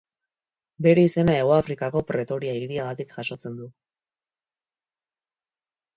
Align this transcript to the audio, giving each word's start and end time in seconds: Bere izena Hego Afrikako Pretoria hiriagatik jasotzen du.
Bere 0.85 1.03
izena 1.07 1.35
Hego 1.41 1.51
Afrikako 1.57 2.03
Pretoria 2.13 2.57
hiriagatik 2.61 3.15
jasotzen 3.19 3.61
du. 3.61 3.71